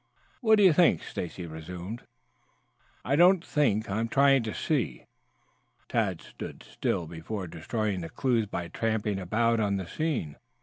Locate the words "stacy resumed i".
1.03-3.15